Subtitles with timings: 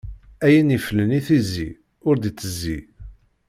[0.45, 1.69] Ayen iflen i tizi,
[2.07, 2.79] ur d-itezzi.